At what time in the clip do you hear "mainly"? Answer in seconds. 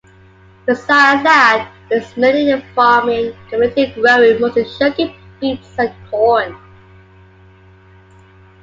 2.17-2.49